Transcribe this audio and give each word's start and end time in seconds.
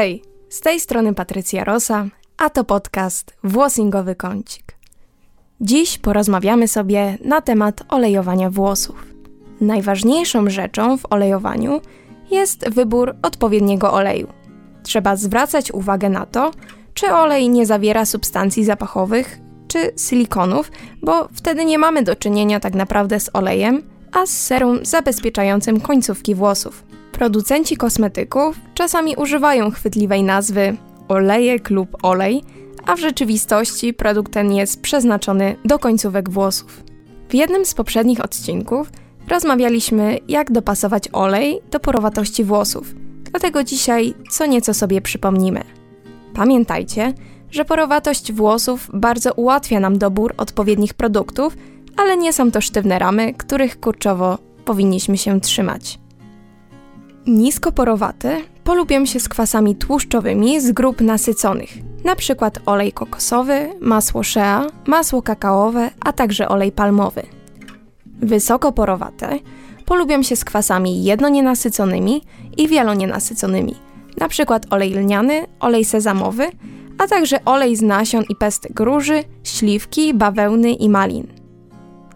Hej, 0.00 0.22
z 0.48 0.60
tej 0.60 0.80
strony 0.80 1.14
Patrycja 1.14 1.64
Rosa, 1.64 2.06
a 2.38 2.50
to 2.50 2.64
podcast 2.64 3.36
Włosingowy 3.44 4.14
Kącik. 4.14 4.76
Dziś 5.60 5.98
porozmawiamy 5.98 6.68
sobie 6.68 7.18
na 7.24 7.40
temat 7.40 7.82
olejowania 7.88 8.50
włosów. 8.50 9.06
Najważniejszą 9.60 10.50
rzeczą 10.50 10.98
w 10.98 11.12
olejowaniu 11.12 11.80
jest 12.30 12.68
wybór 12.68 13.14
odpowiedniego 13.22 13.92
oleju. 13.92 14.26
Trzeba 14.82 15.16
zwracać 15.16 15.72
uwagę 15.72 16.08
na 16.08 16.26
to, 16.26 16.50
czy 16.94 17.12
olej 17.12 17.48
nie 17.48 17.66
zawiera 17.66 18.04
substancji 18.04 18.64
zapachowych 18.64 19.38
czy 19.68 19.92
silikonów, 20.08 20.72
bo 21.02 21.28
wtedy 21.34 21.64
nie 21.64 21.78
mamy 21.78 22.02
do 22.02 22.16
czynienia 22.16 22.60
tak 22.60 22.74
naprawdę 22.74 23.20
z 23.20 23.30
olejem, 23.32 23.82
a 24.12 24.26
z 24.26 24.30
serum 24.30 24.78
zabezpieczającym 24.82 25.80
końcówki 25.80 26.34
włosów. 26.34 26.89
Producenci 27.20 27.76
kosmetyków 27.76 28.60
czasami 28.74 29.16
używają 29.16 29.70
chwytliwej 29.70 30.22
nazwy 30.22 30.76
olejek 31.08 31.70
lub 31.70 31.96
olej, 32.02 32.42
a 32.86 32.96
w 32.96 33.00
rzeczywistości 33.00 33.94
produkt 33.94 34.32
ten 34.32 34.52
jest 34.52 34.82
przeznaczony 34.82 35.56
do 35.64 35.78
końcówek 35.78 36.30
włosów. 36.30 36.82
W 37.28 37.34
jednym 37.34 37.64
z 37.64 37.74
poprzednich 37.74 38.24
odcinków 38.24 38.90
rozmawialiśmy, 39.28 40.18
jak 40.28 40.52
dopasować 40.52 41.08
olej 41.12 41.60
do 41.70 41.80
porowatości 41.80 42.44
włosów, 42.44 42.94
dlatego 43.30 43.64
dzisiaj 43.64 44.14
co 44.30 44.46
nieco 44.46 44.74
sobie 44.74 45.00
przypomnimy. 45.00 45.60
Pamiętajcie, 46.34 47.12
że 47.50 47.64
porowatość 47.64 48.32
włosów 48.32 48.90
bardzo 48.94 49.32
ułatwia 49.32 49.80
nam 49.80 49.98
dobór 49.98 50.34
odpowiednich 50.36 50.94
produktów, 50.94 51.56
ale 51.96 52.16
nie 52.16 52.32
są 52.32 52.50
to 52.50 52.60
sztywne 52.60 52.98
ramy, 52.98 53.34
których 53.34 53.80
kurczowo 53.80 54.38
powinniśmy 54.64 55.18
się 55.18 55.40
trzymać. 55.40 55.99
Niskoporowate 57.30 58.40
polubią 58.64 59.06
się 59.06 59.20
z 59.20 59.28
kwasami 59.28 59.76
tłuszczowymi 59.76 60.60
z 60.60 60.72
grup 60.72 61.00
nasyconych, 61.00 61.78
np. 62.04 62.50
olej 62.66 62.92
kokosowy, 62.92 63.68
masło 63.80 64.22
shea, 64.22 64.66
masło 64.86 65.22
kakaowe, 65.22 65.90
a 66.00 66.12
także 66.12 66.48
olej 66.48 66.72
palmowy. 66.72 67.22
Wysokoporowate 68.06 69.38
polubią 69.86 70.22
się 70.22 70.36
z 70.36 70.44
kwasami 70.44 71.04
jednonienasyconymi 71.04 72.22
i 72.56 72.68
wielonienasyconymi, 72.68 73.74
np. 74.16 74.60
olej 74.70 74.94
lniany, 74.94 75.46
olej 75.60 75.84
sezamowy, 75.84 76.50
a 76.98 77.06
także 77.06 77.44
olej 77.44 77.76
z 77.76 77.82
nasion 77.82 78.24
i 78.28 78.36
pestek 78.36 78.80
róży, 78.80 79.24
śliwki, 79.44 80.14
bawełny 80.14 80.72
i 80.72 80.88
malin. 80.88 81.26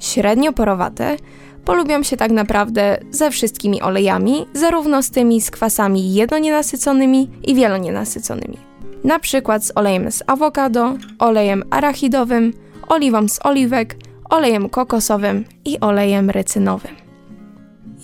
Średnioporowate 0.00 1.16
polubią 1.64 2.02
się 2.02 2.16
tak 2.16 2.30
naprawdę 2.30 2.98
ze 3.10 3.30
wszystkimi 3.30 3.82
olejami, 3.82 4.46
zarówno 4.52 5.02
z 5.02 5.10
tymi 5.10 5.40
z 5.40 5.50
kwasami 5.50 6.14
jednonienasyconymi 6.14 7.30
i 7.42 7.54
wielonienasyconymi. 7.54 8.58
Na 9.04 9.18
przykład 9.18 9.64
z 9.64 9.72
olejem 9.74 10.12
z 10.12 10.22
awokado, 10.26 10.94
olejem 11.18 11.62
arachidowym, 11.70 12.52
oliwą 12.88 13.28
z 13.28 13.46
oliwek, 13.46 13.96
olejem 14.30 14.68
kokosowym 14.68 15.44
i 15.64 15.80
olejem 15.80 16.30
rycynowym. 16.30 16.92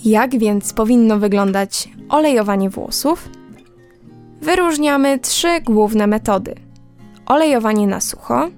Jak 0.05 0.39
więc 0.39 0.72
powinno 0.72 1.19
wyglądać 1.19 1.89
olejowanie 2.08 2.70
włosów? 2.70 3.28
Wyróżniamy 4.41 5.19
trzy 5.19 5.61
główne 5.61 6.06
metody: 6.06 6.55
olejowanie 7.27 7.86
na 7.86 8.00
sucho, 8.00 8.48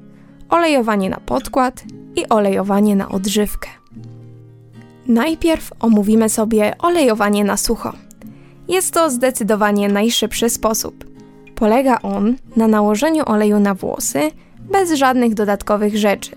olejowanie 0.48 1.10
na 1.10 1.20
podkład 1.20 1.84
i 2.16 2.28
olejowanie 2.28 2.96
na 2.96 3.08
odżywkę. 3.08 3.81
Najpierw 5.06 5.70
omówimy 5.80 6.28
sobie 6.28 6.74
olejowanie 6.78 7.44
na 7.44 7.56
sucho. 7.56 7.92
Jest 8.68 8.94
to 8.94 9.10
zdecydowanie 9.10 9.88
najszybszy 9.88 10.50
sposób. 10.50 11.04
Polega 11.54 11.98
on 12.02 12.36
na 12.56 12.68
nałożeniu 12.68 13.22
oleju 13.26 13.60
na 13.60 13.74
włosy 13.74 14.30
bez 14.72 14.92
żadnych 14.92 15.34
dodatkowych 15.34 15.96
rzeczy. 15.98 16.30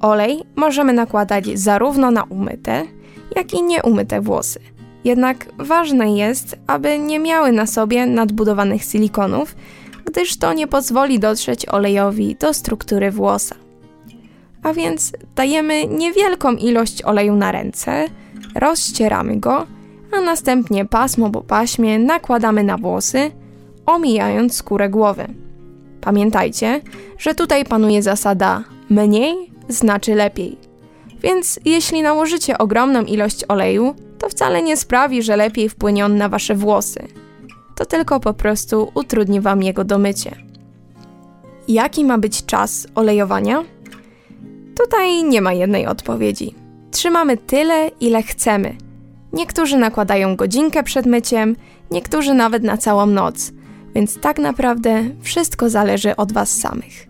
Olej 0.00 0.42
możemy 0.56 0.92
nakładać 0.92 1.58
zarówno 1.58 2.10
na 2.10 2.24
umyte, 2.24 2.84
jak 3.36 3.54
i 3.54 3.62
nieumyte 3.62 4.20
włosy. 4.20 4.60
Jednak 5.04 5.46
ważne 5.58 6.16
jest, 6.16 6.56
aby 6.66 6.98
nie 6.98 7.18
miały 7.18 7.52
na 7.52 7.66
sobie 7.66 8.06
nadbudowanych 8.06 8.82
silikonów, 8.84 9.56
gdyż 10.04 10.36
to 10.36 10.52
nie 10.52 10.66
pozwoli 10.66 11.18
dotrzeć 11.18 11.68
olejowi 11.68 12.36
do 12.40 12.54
struktury 12.54 13.10
włosa 13.10 13.65
a 14.66 14.72
więc 14.72 15.12
dajemy 15.36 15.86
niewielką 15.86 16.52
ilość 16.52 17.02
oleju 17.02 17.36
na 17.36 17.52
ręce, 17.52 18.04
rozcieramy 18.54 19.36
go, 19.36 19.66
a 20.12 20.20
następnie 20.20 20.84
pasmo 20.84 21.30
po 21.30 21.40
paśmie 21.40 21.98
nakładamy 21.98 22.64
na 22.64 22.76
włosy, 22.76 23.30
omijając 23.86 24.54
skórę 24.54 24.88
głowy. 24.88 25.26
Pamiętajcie, 26.00 26.80
że 27.18 27.34
tutaj 27.34 27.64
panuje 27.64 28.02
zasada 28.02 28.64
mniej 28.90 29.34
znaczy 29.68 30.14
lepiej. 30.14 30.56
Więc 31.22 31.60
jeśli 31.64 32.02
nałożycie 32.02 32.58
ogromną 32.58 33.02
ilość 33.02 33.44
oleju, 33.48 33.94
to 34.18 34.28
wcale 34.28 34.62
nie 34.62 34.76
sprawi, 34.76 35.22
że 35.22 35.36
lepiej 35.36 35.68
wpłynie 35.68 36.04
on 36.04 36.16
na 36.16 36.28
wasze 36.28 36.54
włosy. 36.54 37.08
To 37.76 37.86
tylko 37.86 38.20
po 38.20 38.34
prostu 38.34 38.90
utrudni 38.94 39.40
wam 39.40 39.62
jego 39.62 39.84
domycie. 39.84 40.36
Jaki 41.68 42.04
ma 42.04 42.18
być 42.18 42.44
czas 42.44 42.86
olejowania? 42.94 43.75
Tutaj 44.76 45.24
nie 45.24 45.40
ma 45.40 45.52
jednej 45.52 45.86
odpowiedzi. 45.86 46.54
Trzymamy 46.90 47.36
tyle, 47.36 47.90
ile 48.00 48.22
chcemy. 48.22 48.76
Niektórzy 49.32 49.76
nakładają 49.76 50.36
godzinkę 50.36 50.82
przed 50.82 51.06
myciem, 51.06 51.56
niektórzy 51.90 52.34
nawet 52.34 52.62
na 52.62 52.76
całą 52.76 53.06
noc, 53.06 53.52
więc 53.94 54.20
tak 54.20 54.38
naprawdę 54.38 55.04
wszystko 55.20 55.70
zależy 55.70 56.16
od 56.16 56.32
Was 56.32 56.50
samych. 56.50 57.06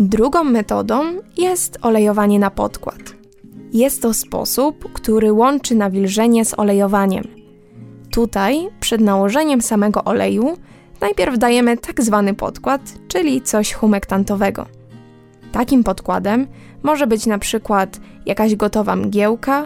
Drugą 0.00 0.44
metodą 0.44 1.02
jest 1.36 1.78
olejowanie 1.82 2.38
na 2.38 2.50
podkład. 2.50 2.98
Jest 3.72 4.02
to 4.02 4.14
sposób, 4.14 4.92
który 4.92 5.32
łączy 5.32 5.74
nawilżenie 5.74 6.44
z 6.44 6.58
olejowaniem. 6.58 7.24
Tutaj, 8.10 8.68
przed 8.80 9.00
nałożeniem 9.00 9.62
samego 9.62 10.04
oleju, 10.04 10.56
najpierw 11.00 11.38
dajemy 11.38 11.76
tak 11.76 12.02
zwany 12.02 12.34
podkład, 12.34 12.80
czyli 13.08 13.42
coś 13.42 13.72
humektantowego. 13.72 14.79
Takim 15.52 15.84
podkładem 15.84 16.46
może 16.82 17.06
być 17.06 17.26
na 17.26 17.38
przykład 17.38 18.00
jakaś 18.26 18.56
gotowa 18.56 18.96
mgiełka, 18.96 19.64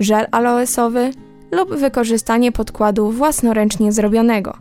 żel 0.00 0.26
aloesowy 0.30 1.10
lub 1.52 1.74
wykorzystanie 1.74 2.52
podkładu 2.52 3.10
własnoręcznie 3.10 3.92
zrobionego, 3.92 4.56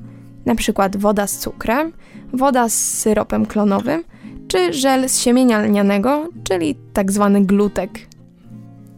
przykład 0.55 0.97
woda 0.97 1.27
z 1.27 1.37
cukrem, 1.37 1.91
woda 2.33 2.69
z 2.69 2.73
syropem 2.73 3.45
klonowym 3.45 4.03
czy 4.47 4.73
żel 4.73 5.09
z 5.09 5.19
siemienia 5.19 5.61
lnianego, 5.61 6.29
czyli 6.43 6.75
tak 6.93 7.11
zwany 7.11 7.45
glutek. 7.45 7.89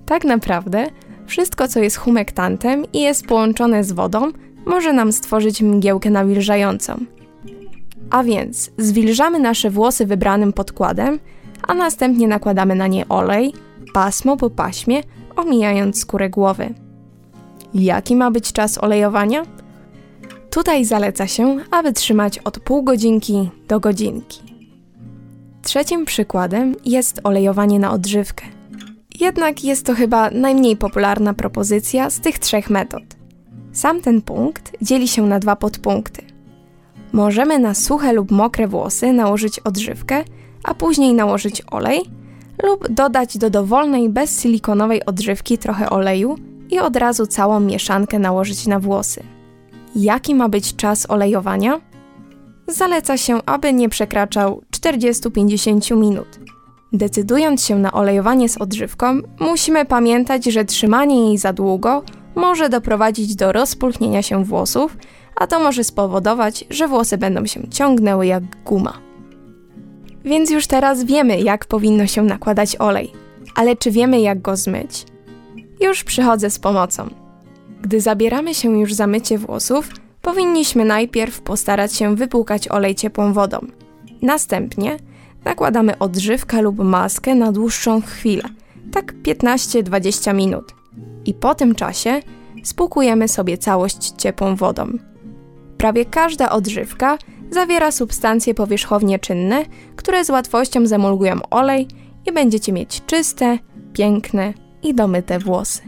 Tak 0.06 0.26
naprawdę 0.26 0.88
wszystko, 1.26 1.68
co 1.68 1.80
jest 1.80 1.98
humektantem 1.98 2.86
i 2.94 3.02
jest 3.02 3.28
połączone 3.28 3.84
z 3.84 3.92
wodą, 3.92 4.32
może 4.66 4.94
nam 4.94 5.12
stworzyć 5.12 5.62
mgiełkę 5.62 6.10
nawilżającą. 6.10 7.06
A 8.10 8.24
więc 8.24 8.72
zwilżamy 8.78 9.40
nasze 9.40 9.70
włosy 9.70 10.06
wybranym 10.06 10.54
podkładem 10.54 11.20
a 11.68 11.74
następnie 11.74 12.28
nakładamy 12.28 12.76
na 12.76 12.88
nie 12.88 13.08
olej, 13.08 13.54
pasmo 13.94 14.38
po 14.38 14.50
paśmie, 14.50 15.02
omijając 15.36 16.00
skórę 16.00 16.30
głowy. 16.30 16.74
Jaki 17.74 18.16
ma 18.16 18.32
być 18.32 18.54
czas 18.54 18.78
olejowania? 18.78 19.44
Tutaj 20.50 20.86
zaleca 20.86 21.28
się, 21.28 21.58
aby 21.72 21.94
trzymać 21.94 22.38
od 22.38 22.60
pół 22.60 22.84
godzinki 22.84 23.50
do 23.68 23.80
godzinki. 23.80 24.42
Trzecim 25.62 26.06
przykładem 26.06 26.76
jest 26.86 27.22
olejowanie 27.24 27.80
na 27.80 27.92
odżywkę. 27.92 28.46
Jednak 29.20 29.64
jest 29.64 29.86
to 29.86 29.94
chyba 29.94 30.30
najmniej 30.30 30.78
popularna 30.78 31.34
propozycja 31.34 32.10
z 32.10 32.20
tych 32.20 32.40
trzech 32.40 32.70
metod. 32.70 33.04
Sam 33.72 34.02
ten 34.02 34.22
punkt 34.22 34.72
dzieli 34.82 35.08
się 35.08 35.28
na 35.28 35.40
dwa 35.40 35.56
podpunkty. 35.56 36.22
Możemy 37.14 37.60
na 37.60 37.74
suche 37.74 38.14
lub 38.14 38.32
mokre 38.32 38.68
włosy 38.68 39.14
nałożyć 39.14 39.60
odżywkę, 39.60 40.24
a 40.66 40.74
później 40.74 41.14
nałożyć 41.14 41.62
olej 41.72 42.02
lub 42.64 42.88
dodać 42.90 43.38
do 43.38 43.50
dowolnej 43.50 44.10
bezsilikonowej 44.10 45.06
odżywki 45.06 45.58
trochę 45.58 45.90
oleju 45.90 46.36
i 46.70 46.80
od 46.80 46.96
razu 46.96 47.28
całą 47.28 47.60
mieszankę 47.60 48.20
nałożyć 48.20 48.68
na 48.68 48.80
włosy. 48.80 49.24
Jaki 49.96 50.36
ma 50.36 50.50
być 50.50 50.76
czas 50.76 51.10
olejowania? 51.10 51.82
Zaleca 52.68 53.18
się, 53.18 53.40
aby 53.46 53.74
nie 53.74 53.90
przekraczał 53.90 54.62
40-50 54.72 55.98
minut. 55.98 56.40
Decydując 56.94 57.66
się 57.66 57.76
na 57.76 57.92
olejowanie 57.92 58.50
z 58.50 58.58
odżywką, 58.58 59.20
musimy 59.40 59.86
pamiętać, 59.86 60.46
że 60.46 60.66
trzymanie 60.66 61.28
jej 61.28 61.38
za 61.38 61.54
długo 61.54 62.04
może 62.36 62.70
doprowadzić 62.70 63.36
do 63.36 63.52
rozpulchnienia 63.52 64.22
się 64.22 64.44
włosów, 64.44 64.98
a 65.36 65.48
to 65.48 65.60
może 65.60 65.84
spowodować, 65.84 66.66
że 66.70 66.88
włosy 66.88 67.18
będą 67.18 67.46
się 67.46 67.68
ciągnęły 67.68 68.26
jak 68.26 68.44
guma. 68.66 69.05
Więc 70.26 70.52
już 70.52 70.68
teraz 70.68 71.04
wiemy, 71.04 71.42
jak 71.42 71.66
powinno 71.66 72.08
się 72.08 72.22
nakładać 72.22 72.76
olej. 72.76 73.12
Ale 73.56 73.76
czy 73.76 73.92
wiemy, 73.92 74.22
jak 74.22 74.42
go 74.42 74.56
zmyć? 74.56 75.06
Już 75.82 76.04
przychodzę 76.04 76.50
z 76.50 76.60
pomocą. 76.60 77.10
Gdy 77.82 78.02
zabieramy 78.02 78.56
się 78.56 78.80
już 78.80 78.94
za 78.94 79.08
mycie 79.08 79.38
włosów, 79.38 79.90
powinniśmy 80.22 80.86
najpierw 80.86 81.42
postarać 81.42 81.96
się 81.96 82.16
wypłukać 82.16 82.68
olej 82.68 82.96
ciepłą 82.96 83.34
wodą. 83.34 83.60
Następnie 84.22 84.98
nakładamy 85.46 86.00
odżywkę 86.00 86.62
lub 86.62 86.80
maskę 86.80 87.36
na 87.36 87.52
dłuższą 87.52 88.02
chwilę, 88.02 88.44
tak 88.92 89.14
15-20 89.24 90.34
minut. 90.34 90.74
I 91.26 91.34
po 91.34 91.56
tym 91.56 91.76
czasie 91.76 92.20
spłukujemy 92.64 93.28
sobie 93.28 93.58
całość 93.58 94.14
ciepłą 94.18 94.56
wodą. 94.56 94.88
Prawie 95.78 96.06
każda 96.06 96.50
odżywka 96.50 97.18
zawiera 97.56 97.92
substancje 97.92 98.54
powierzchownie 98.54 99.20
czynne, 99.20 99.66
które 99.96 100.26
z 100.26 100.30
łatwością 100.30 100.88
zemulgują 100.88 101.40
olej 101.50 101.88
i 102.26 102.32
będziecie 102.32 102.72
mieć 102.74 103.02
czyste, 103.06 103.60
piękne 103.94 104.54
i 104.84 104.94
domyte 104.94 105.40
włosy. 105.40 105.82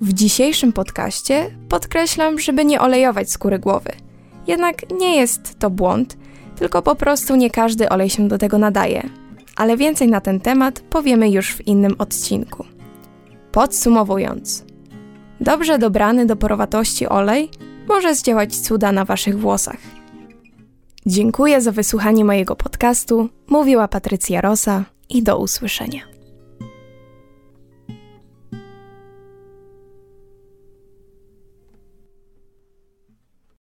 W 0.00 0.12
dzisiejszym 0.12 0.72
podcaście 0.72 1.50
podkreślam, 1.68 2.38
żeby 2.38 2.64
nie 2.64 2.80
olejować 2.80 3.30
skóry 3.30 3.58
głowy. 3.58 3.90
Jednak 4.46 4.90
nie 5.00 5.16
jest 5.16 5.58
to 5.58 5.70
błąd, 5.70 6.16
tylko 6.56 6.82
po 6.82 6.94
prostu 6.94 7.36
nie 7.36 7.50
każdy 7.50 7.88
olej 7.88 8.10
się 8.10 8.28
do 8.28 8.38
tego 8.38 8.58
nadaje. 8.58 9.08
Ale 9.56 9.76
więcej 9.76 10.08
na 10.08 10.20
ten 10.20 10.40
temat 10.40 10.80
powiemy 10.80 11.30
już 11.30 11.54
w 11.54 11.66
innym 11.66 11.94
odcinku. 11.98 12.64
Podsumowując, 13.52 14.64
dobrze 15.40 15.78
dobrany 15.78 16.26
do 16.26 16.36
porowatości 16.36 17.08
olej 17.08 17.50
może 17.88 18.14
zdziałać 18.14 18.56
cuda 18.56 18.92
na 18.92 19.04
Waszych 19.04 19.38
włosach. 19.38 20.03
Dziękuję 21.06 21.60
za 21.60 21.72
wysłuchanie 21.72 22.24
mojego 22.24 22.56
podcastu. 22.56 23.28
Mówiła 23.48 23.88
Patrycja 23.88 24.40
Rosa 24.40 24.84
i 25.08 25.22
do 25.22 25.38
usłyszenia. 25.38 26.13